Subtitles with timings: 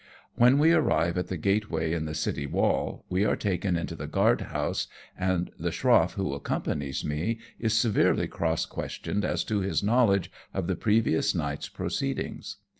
[0.33, 4.07] When we arrive at the gateway in the city wall, we are taken into the
[4.07, 5.91] guard house, and WE SAIL FROM SHANGHAI.
[5.93, 10.65] 103 the schroff wlio accompanies me is severely cross questioned as to his knowledge of
[10.65, 12.55] the previous night's proceedings.